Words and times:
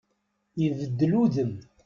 Ibeddel 0.65 1.11
udem. 1.23 1.53